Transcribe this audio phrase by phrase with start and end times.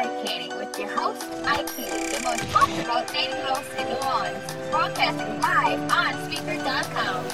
[0.00, 5.40] Eye Candy with your host, Ike the most popular dating host in New Orleans, broadcasting
[5.42, 7.26] live on Spreaker.com.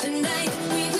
[0.00, 0.95] Tonight we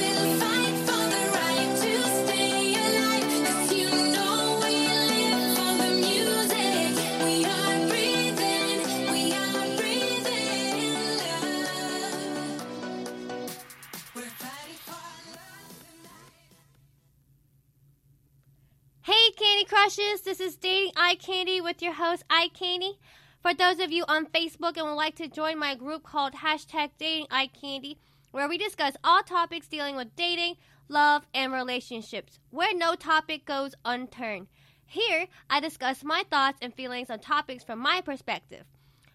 [20.25, 22.99] This is Dating Eye Candy with your host, Eye Candy.
[23.43, 26.91] For those of you on Facebook and would like to join my group called hashtag
[26.99, 27.99] Dating Eye Candy,
[28.33, 30.57] where we discuss all topics dealing with dating,
[30.89, 34.49] love, and relationships, where no topic goes unturned.
[34.87, 38.65] Here, I discuss my thoughts and feelings on topics from my perspective.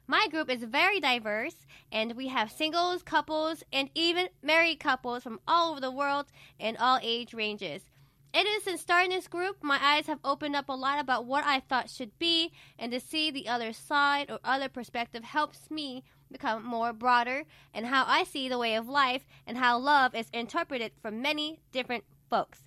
[0.07, 1.55] My group is very diverse,
[1.91, 6.27] and we have singles, couples, and even married couples from all over the world
[6.59, 7.81] and all age ranges.
[8.34, 11.44] It is since starting this group, my eyes have opened up a lot about what
[11.44, 16.04] I thought should be, and to see the other side or other perspective helps me
[16.32, 20.29] become more broader and how I see the way of life and how love is
[20.32, 22.63] interpreted from many different folks.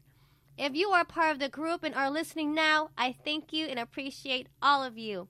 [0.59, 3.78] If you are part of the group and are listening now, I thank you and
[3.78, 5.28] appreciate all of you.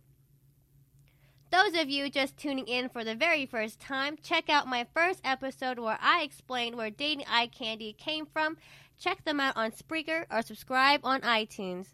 [1.51, 5.21] Those of you just tuning in for the very first time, check out my first
[5.23, 8.57] episode where I explain where dating eye candy came from.
[8.99, 11.89] Check them out on Spreaker or subscribe on iTunes.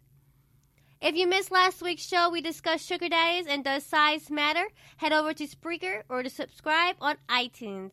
[1.00, 4.68] If you missed last week's show, we discussed sugar daddies and does size matter.
[4.98, 7.92] Head over to Spreaker or to subscribe on iTunes.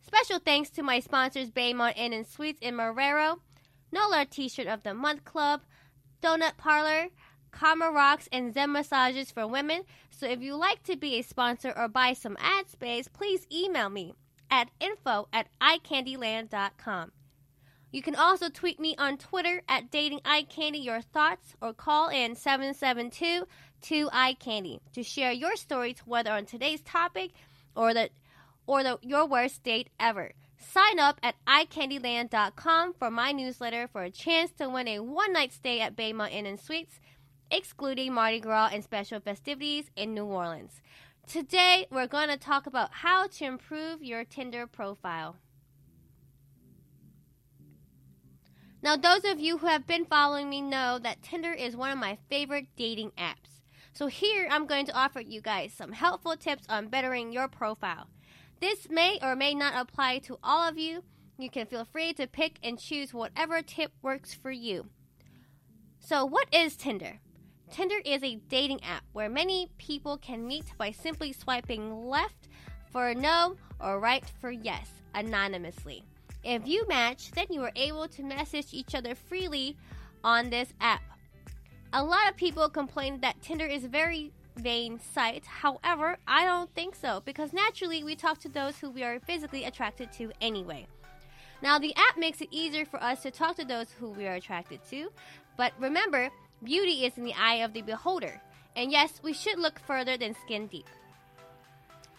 [0.00, 3.40] Special thanks to my sponsors Baymont Inn and Suites in Marrero,
[3.92, 5.62] NOLA T-shirt of the Month Club,
[6.22, 7.08] Donut Parlor,
[7.50, 9.82] Karma Rocks, and Zen Massages for Women.
[10.10, 13.90] So if you like to be a sponsor or buy some ad space, please email
[13.90, 14.14] me
[14.50, 17.12] at info at iCandyland.com.
[17.96, 22.10] You can also tweet me on Twitter at Dating Eye Candy your thoughts or call
[22.10, 23.46] in 772
[23.80, 27.30] 2 Eye Candy to share your stories whether on today's topic
[27.74, 28.10] or the
[28.66, 30.32] or the your worst date ever.
[30.58, 35.54] Sign up at iCandyland.com for my newsletter for a chance to win a one night
[35.54, 37.00] stay at Baymont Inn and Suites,
[37.50, 40.82] excluding Mardi Gras and special festivities in New Orleans.
[41.26, 45.36] Today, we're going to talk about how to improve your Tinder profile.
[48.82, 51.98] Now, those of you who have been following me know that Tinder is one of
[51.98, 53.62] my favorite dating apps.
[53.92, 58.08] So, here I'm going to offer you guys some helpful tips on bettering your profile.
[58.60, 61.02] This may or may not apply to all of you.
[61.38, 64.86] You can feel free to pick and choose whatever tip works for you.
[65.98, 67.20] So, what is Tinder?
[67.70, 72.48] Tinder is a dating app where many people can meet by simply swiping left
[72.92, 76.04] for no or right for yes anonymously.
[76.46, 79.76] If you match, then you are able to message each other freely
[80.22, 81.02] on this app.
[81.92, 85.44] A lot of people complain that Tinder is a very vain site.
[85.44, 89.64] However, I don't think so because naturally we talk to those who we are physically
[89.64, 90.86] attracted to anyway.
[91.62, 94.34] Now, the app makes it easier for us to talk to those who we are
[94.34, 95.10] attracted to,
[95.56, 96.30] but remember,
[96.62, 98.40] beauty is in the eye of the beholder.
[98.76, 100.86] And yes, we should look further than skin deep.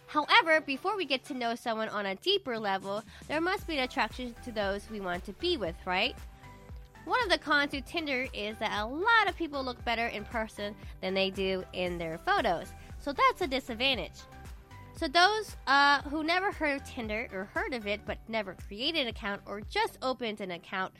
[0.08, 3.84] However, before we get to know someone on a deeper level, there must be an
[3.84, 6.16] attraction to those we want to be with, right?
[7.06, 10.26] One of the cons to Tinder is that a lot of people look better in
[10.26, 12.74] person than they do in their photos.
[13.00, 14.20] So that's a disadvantage.
[14.98, 19.02] So those uh, who never heard of Tinder or heard of it but never created
[19.02, 20.94] an account or just opened an account,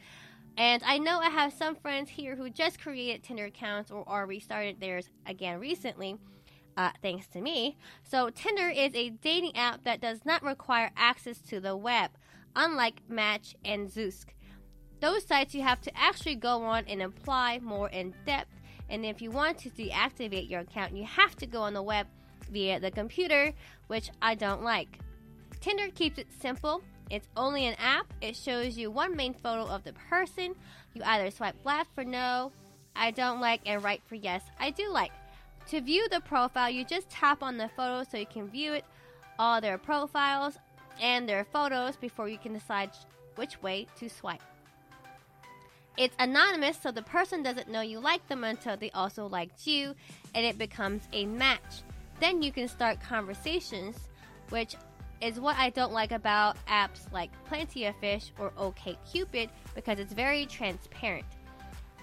[0.58, 4.26] and I know I have some friends here who just created Tinder accounts or are
[4.26, 6.18] restarted theirs again recently.
[6.78, 7.76] Uh, thanks to me.
[8.04, 12.12] So, Tinder is a dating app that does not require access to the web,
[12.56, 14.28] unlike Match and Zoosk.
[15.00, 18.54] Those sites you have to actually go on and apply more in depth,
[18.90, 22.06] and if you want to deactivate your account, you have to go on the web
[22.52, 23.54] via the computer,
[23.88, 25.00] which I don't like.
[25.60, 26.84] Tinder keeps it simple.
[27.10, 28.14] It's only an app.
[28.22, 30.54] It shows you one main photo of the person.
[30.94, 32.52] You either swipe left for no,
[32.96, 35.12] I don't like, and right for yes, I do like.
[35.70, 38.86] To view the profile, you just tap on the photo so you can view it,
[39.38, 40.58] all their profiles
[41.02, 42.92] and their photos before you can decide
[43.36, 44.42] which way to swipe.
[45.98, 49.94] It's anonymous, so the person doesn't know you like them until they also liked you,
[50.36, 51.82] and it becomes a match.
[52.20, 53.98] Then you can start conversations,
[54.50, 54.76] which
[55.22, 60.14] is what I don't like about apps like Plenty of Fish or OKCupid because it's
[60.14, 61.26] very transparent.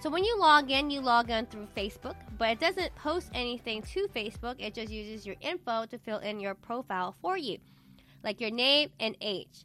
[0.04, 3.80] So when you log in, you log in through Facebook, but it doesn't post anything
[3.94, 4.56] to Facebook.
[4.58, 7.56] It just uses your info to fill in your profile for you,
[8.22, 9.64] like your name and age.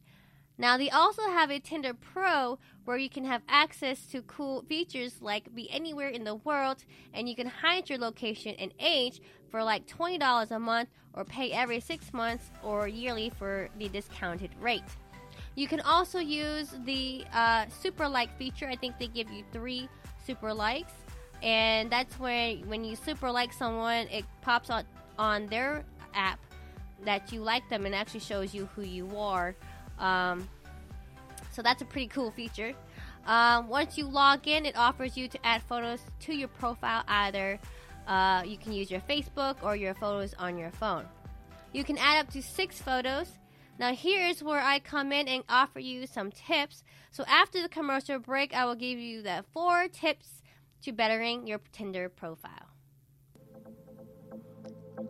[0.57, 5.17] Now, they also have a Tinder Pro where you can have access to cool features
[5.19, 9.19] like be anywhere in the world and you can hide your location and age
[9.51, 14.51] for like $20 a month or pay every six months or yearly for the discounted
[14.61, 14.83] rate.
[15.55, 18.69] You can also use the uh, super like feature.
[18.69, 19.89] I think they give you three
[20.25, 20.93] super likes,
[21.41, 24.85] and that's when when you super like someone, it pops out
[25.17, 25.83] on their
[26.13, 26.39] app
[27.05, 29.55] that you like them and actually shows you who you are.
[29.97, 30.47] Um,
[31.51, 32.73] so that's a pretty cool feature.
[33.25, 37.03] Um, once you log in, it offers you to add photos to your profile.
[37.07, 37.59] Either
[38.07, 41.05] uh, you can use your Facebook or your photos on your phone.
[41.71, 43.31] You can add up to six photos.
[43.79, 46.83] Now, here's where I come in and offer you some tips.
[47.11, 50.43] So, after the commercial break, I will give you the four tips
[50.83, 52.67] to bettering your Tinder profile.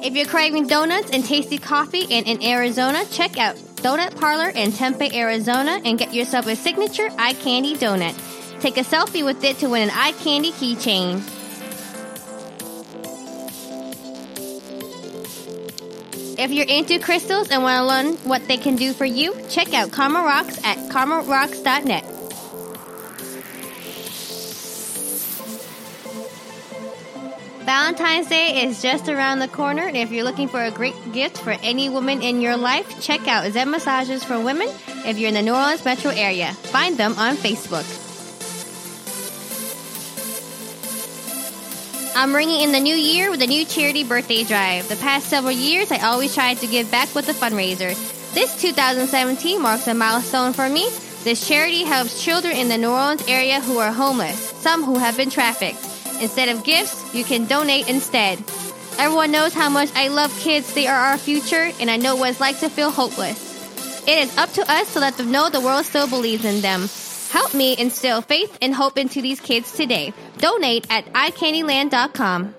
[0.01, 4.71] If you're craving donuts and tasty coffee and in Arizona, check out Donut Parlor in
[4.71, 8.15] Tempe, Arizona, and get yourself a signature eye candy donut.
[8.61, 11.21] Take a selfie with it to win an eye candy keychain.
[16.39, 19.75] If you're into crystals and want to learn what they can do for you, check
[19.75, 22.18] out Karma Rocks at karmarocks.net.
[27.69, 31.37] Valentine's Day is just around the corner, and if you're looking for a great gift
[31.37, 34.69] for any woman in your life, check out Zen Massages for Women
[35.05, 36.55] if you're in the New Orleans metro area.
[36.73, 37.85] Find them on Facebook.
[42.17, 44.89] I'm ringing in the new year with a new charity birthday drive.
[44.89, 47.93] The past several years, I always tried to give back with a fundraiser.
[48.33, 50.89] This 2017 marks a milestone for me.
[51.23, 55.19] This charity helps children in the New Orleans area who are homeless, some who have
[55.19, 55.98] been trafficked.
[56.21, 58.39] Instead of gifts, you can donate instead.
[58.99, 60.75] Everyone knows how much I love kids.
[60.75, 63.39] They are our future, and I know what it's like to feel hopeless.
[64.09, 66.89] It is up to us to let them know the world still believes in them.
[67.31, 70.13] Help me instill faith and hope into these kids today.
[70.39, 72.55] Donate at iCandyland.com.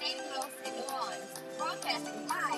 [0.00, 2.51] dating host in New Orleans, broadcasting live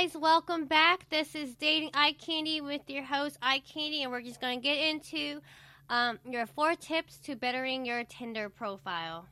[0.00, 1.08] guys, welcome back.
[1.10, 4.62] This is Dating Eye Candy with your host Eye Candy, and we're just going to
[4.62, 5.40] get into
[5.88, 9.26] um, your four tips to bettering your Tinder profile.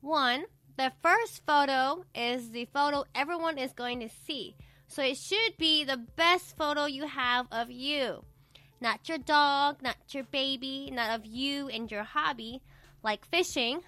[0.00, 4.56] One, the first photo is the photo everyone is going to see.
[4.88, 8.24] So it should be the best photo you have of you.
[8.80, 12.62] Not your dog, not your baby, not of you and your hobby,
[13.04, 13.82] like fishing.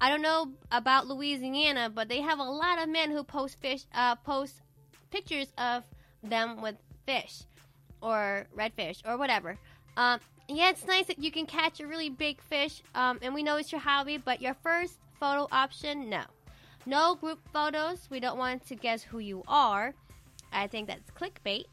[0.00, 3.84] I don't know about Louisiana, but they have a lot of men who post fish,
[3.94, 4.60] uh, post
[5.10, 5.84] pictures of
[6.22, 7.42] them with fish,
[8.00, 9.56] or redfish, or whatever.
[9.96, 13.42] Um, yeah, it's nice that you can catch a really big fish, um, and we
[13.42, 14.18] know it's your hobby.
[14.18, 16.24] But your first photo option, no,
[16.84, 18.08] no group photos.
[18.10, 19.94] We don't want to guess who you are.
[20.52, 21.64] I think that's clickbait.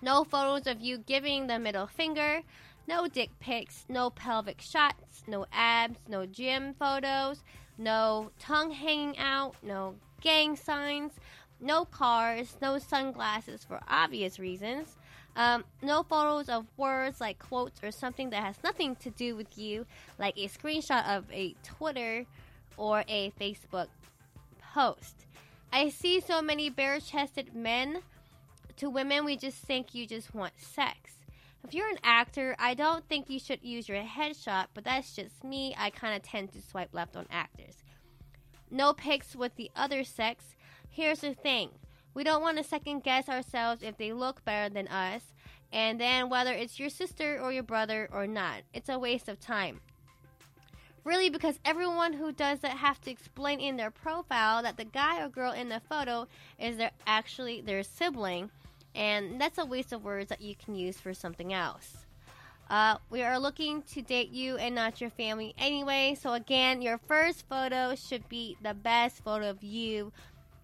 [0.00, 2.42] No photos of you giving the middle finger.
[2.86, 7.42] No dick pics, no pelvic shots, no abs, no gym photos,
[7.78, 11.12] no tongue hanging out, no gang signs,
[11.60, 14.96] no cars, no sunglasses for obvious reasons.
[15.36, 19.58] Um, no photos of words like quotes or something that has nothing to do with
[19.58, 19.86] you,
[20.18, 22.26] like a screenshot of a Twitter
[22.76, 23.88] or a Facebook
[24.74, 25.26] post.
[25.72, 28.00] I see so many bare chested men.
[28.76, 31.14] To women, we just think you just want sex.
[31.64, 35.42] If you're an actor, I don't think you should use your headshot, but that's just
[35.42, 35.74] me.
[35.78, 37.76] I kind of tend to swipe left on actors.
[38.70, 40.56] No pics with the other sex.
[40.90, 41.70] Here's the thing
[42.12, 45.32] we don't want to second guess ourselves if they look better than us,
[45.72, 48.60] and then whether it's your sister or your brother or not.
[48.74, 49.80] It's a waste of time.
[51.02, 55.22] Really, because everyone who does that have to explain in their profile that the guy
[55.22, 56.28] or girl in the photo
[56.58, 58.50] is their actually their sibling,
[58.94, 62.04] and that's a waste of words that you can use for something else.
[62.70, 66.16] Uh, we are looking to date you and not your family anyway.
[66.18, 70.12] So again, your first photo should be the best photo of you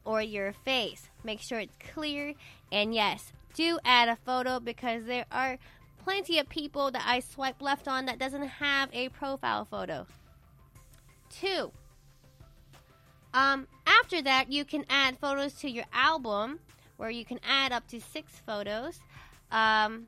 [0.04, 1.10] or your face.
[1.24, 2.34] Make sure it's clear,
[2.72, 5.58] and yes, do add a photo because there are
[6.02, 10.06] plenty of people that I swipe left on that doesn't have a profile photo.
[11.28, 11.70] Two.
[13.32, 16.60] Um, after that, you can add photos to your album,
[17.00, 19.00] where you can add up to six photos
[19.50, 20.06] um,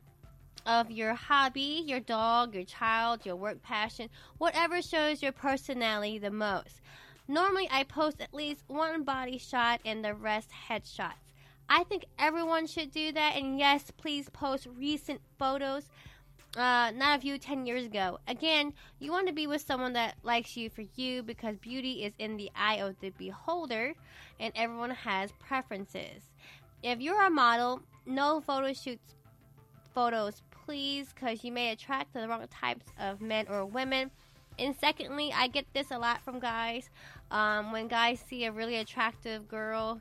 [0.67, 6.31] of your hobby, your dog, your child, your work passion, whatever shows your personality the
[6.31, 6.83] most.
[7.27, 11.33] Normally, I post at least one body shot and the rest headshots.
[11.67, 15.89] I think everyone should do that, and yes, please post recent photos
[16.57, 18.19] uh, not of you 10 years ago.
[18.29, 22.13] Again, you want to be with someone that likes you for you because beauty is
[22.19, 23.95] in the eye of the beholder
[24.39, 26.23] and everyone has preferences.
[26.83, 29.15] If you're a model, no photo shoots
[29.95, 34.11] photos, please, because you may attract the wrong types of men or women.
[34.59, 36.91] And secondly, I get this a lot from guys.
[37.31, 40.01] Um, when guys see a really attractive girl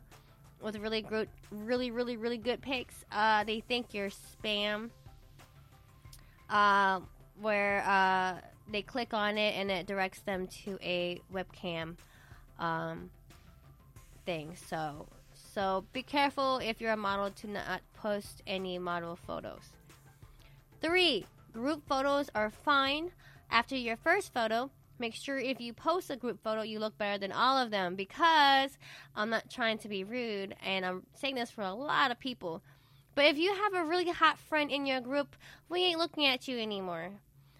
[0.61, 4.89] with really good, really, really, really good pics, uh, they think you're spam
[6.49, 6.99] uh,
[7.39, 8.39] where uh,
[8.71, 11.95] they click on it and it directs them to a webcam
[12.59, 13.09] um,
[14.25, 14.55] thing.
[14.67, 15.07] So,
[15.61, 19.61] so be careful if you're a model to not post any model photos.
[20.81, 23.11] Three, group photos are fine.
[23.51, 27.19] After your first photo, make sure if you post a group photo, you look better
[27.19, 28.71] than all of them because
[29.15, 32.63] I'm not trying to be rude and I'm saying this for a lot of people.
[33.13, 35.35] But if you have a really hot friend in your group,
[35.69, 37.11] we ain't looking at you anymore.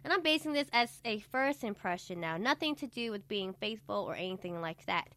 [0.04, 3.98] And I'm basing this as a first impression now, nothing to do with being faithful
[3.98, 5.08] or anything like that.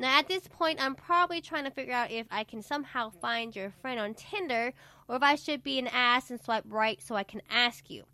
[0.00, 3.54] Now, at this point, I'm probably trying to figure out if I can somehow find
[3.54, 4.72] your friend on Tinder
[5.08, 8.04] or if I should be an ass and swipe right so I can ask you.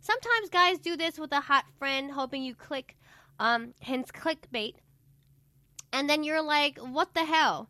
[0.00, 2.96] Sometimes guys do this with a hot friend, hoping you click,
[3.38, 4.76] um, hence clickbait.
[5.92, 7.68] And then you're like, what the hell?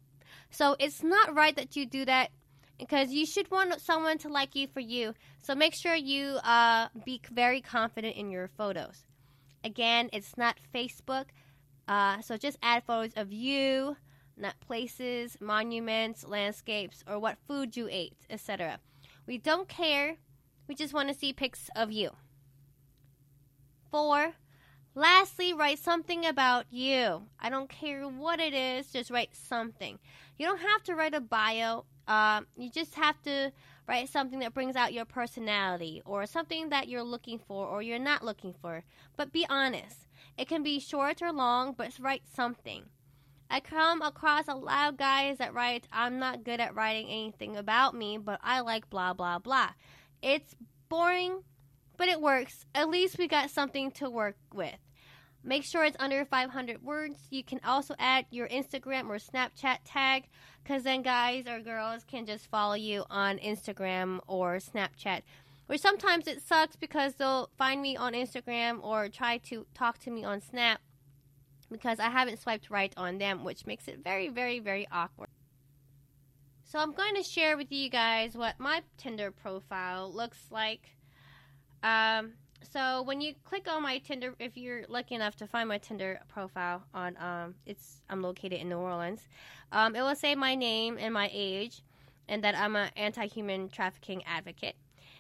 [0.50, 2.30] So it's not right that you do that
[2.78, 5.12] because you should want someone to like you for you.
[5.42, 9.04] So make sure you uh, be very confident in your photos.
[9.64, 11.26] Again, it's not Facebook,
[11.88, 13.97] uh, so just add photos of you,
[14.37, 18.81] not places, monuments, landscapes, or what food you ate, etc.
[19.26, 20.16] We don't care.
[20.69, 22.11] We just want to see pics of you.
[23.90, 24.35] Four.
[24.95, 27.25] Lastly, write something about you.
[27.38, 29.99] I don't care what it is, just write something.
[30.38, 31.85] You don't have to write a bio.
[32.09, 33.52] Uh, you just have to
[33.87, 37.99] write something that brings out your personality or something that you're looking for or you're
[37.99, 38.85] not looking for.
[39.16, 40.05] But be honest.
[40.38, 42.85] It can be short or long, but write something.
[43.49, 47.57] I come across a lot of guys that write, I'm not good at writing anything
[47.57, 49.71] about me, but I like blah, blah, blah.
[50.21, 50.57] It's
[50.88, 51.43] boring,
[51.97, 52.66] but it works.
[52.75, 54.78] At least we got something to work with.
[55.45, 57.21] Make sure it's under 500 words.
[57.31, 60.25] You can also add your Instagram or Snapchat tag
[60.62, 65.23] because then guys or girls can just follow you on Instagram or Snapchat.
[65.68, 70.11] Or sometimes it sucks because they'll find me on Instagram or try to talk to
[70.11, 70.80] me on Snap
[71.70, 75.30] because I haven't swiped right on them, which makes it very, very, very awkward.
[76.64, 80.96] So I'm going to share with you guys what my Tinder profile looks like.
[81.82, 82.32] Um,
[82.73, 86.20] so when you click on my Tinder, if you're lucky enough to find my Tinder
[86.28, 89.28] profile on, um, it's I'm located in New Orleans.
[89.73, 91.82] Um, it will say my name and my age,
[92.28, 94.76] and that I'm an anti-human trafficking advocate.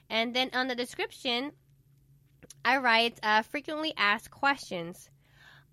[0.08, 1.52] And then on the description,
[2.64, 5.10] I write uh, frequently asked questions.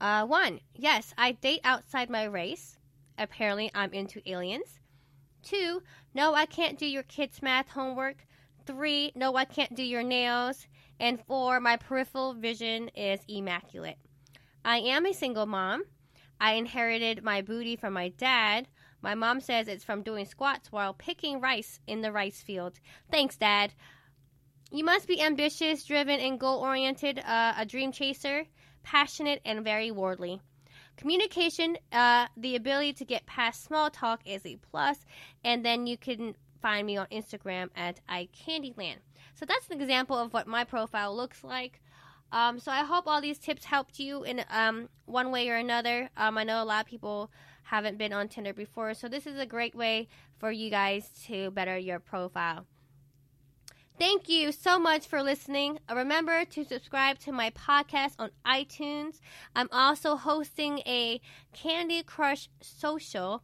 [0.02, 2.78] Uh, one, yes, I date outside my race.
[3.18, 4.80] Apparently, I'm into aliens.
[5.44, 8.26] Two, no, I can't do your kids' math homework.
[8.66, 10.68] Three, no, I can't do your nails.
[11.00, 13.98] And four, my peripheral vision is immaculate.
[14.66, 15.84] I am a single mom.
[16.40, 18.68] I inherited my booty from my dad.
[19.02, 22.80] My mom says it's from doing squats while picking rice in the rice field.
[23.12, 23.74] Thanks, Dad.
[24.74, 28.48] You must be ambitious, driven, and goal oriented, uh, a dream chaser,
[28.82, 30.42] passionate, and very worldly.
[30.98, 34.98] Communication, uh, the ability to get past small talk is a plus,
[35.44, 38.96] and then you can find me on Instagram at iCandyland.
[39.36, 41.80] So that's an example of what my profile looks like.
[42.32, 46.10] Um, so I hope all these tips helped you in um, one way or another.
[46.18, 47.30] Um, I know a lot of people
[47.62, 50.08] haven't been on Tinder before, so this is a great way
[50.40, 52.66] for you guys to better your profile.
[54.00, 55.80] Thank you so much for listening.
[55.90, 59.20] Uh, Remember to subscribe to my podcast on iTunes.
[59.56, 61.22] I'm also hosting a
[61.54, 63.44] Candy Crush social,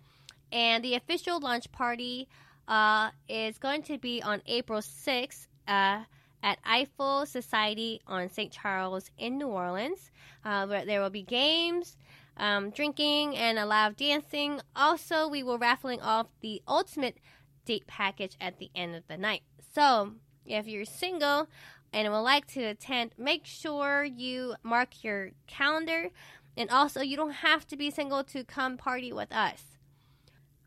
[0.52, 2.28] and the official launch party
[2.68, 6.04] uh, is going to be on April 6th uh,
[6.42, 8.52] at Eiffel Society on St.
[8.52, 10.10] Charles in New Orleans.
[10.44, 11.96] Uh, where there will be games,
[12.38, 14.62] um, drinking, and a lot of dancing.
[14.76, 17.18] Also, we will raffling off the ultimate
[17.66, 19.42] date package at the end of the night.
[19.76, 20.14] So,
[20.50, 21.48] if you're single
[21.94, 26.10] and would like to attend, make sure you mark your calendar.
[26.58, 29.64] And also, you don't have to be single to come party with us.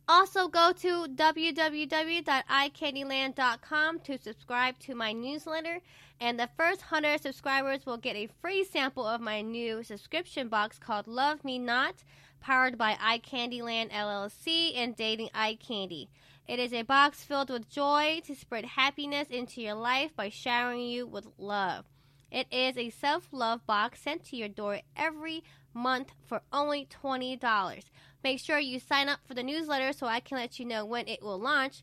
[0.09, 5.81] Also, go to www.icandyland.com to subscribe to my newsletter,
[6.21, 10.79] and the first 100 subscribers will get a free sample of my new subscription box
[10.79, 12.03] called Love Me Not,
[12.41, 16.09] powered by iCandyland LLC and Dating iCandy.
[16.49, 20.83] It is a box filled with joy to spread happiness into your life by showering
[20.83, 21.87] you with love.
[22.31, 25.45] It is a self love box sent to your door every
[25.75, 27.83] month for only $20.
[28.25, 31.09] Make sure you sign up for the newsletter so I can let you know when
[31.09, 31.83] it will launch.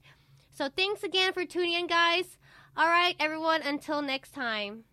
[0.56, 2.38] So thanks again for tuning in, guys.
[2.76, 4.84] All right, everyone, until next time.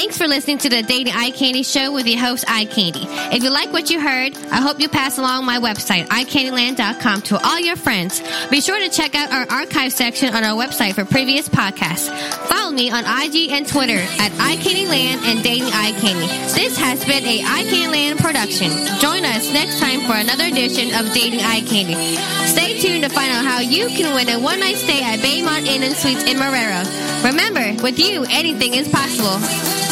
[0.00, 3.04] Thanks for listening to the Dating Eye Candy Show with your host, Eye Candy.
[3.36, 7.36] If you like what you heard, I hope you pass along my website, iCandyland.com, to
[7.46, 8.22] all your friends.
[8.48, 12.08] Be sure to check out our archive section on our website for previous podcasts.
[12.48, 16.28] Follow me on IG and Twitter at iCandyland and Dating Eye Candy.
[16.54, 18.70] This has been a iCandyland production.
[19.00, 22.16] Join us next time for another edition of Dating Eye Candy.
[22.46, 25.82] Stay tuned to find out how you can win a one-night stay at Baymont Inn
[25.82, 26.88] and Suites in Marrero.
[27.22, 29.89] Remember, with you, anything is possible.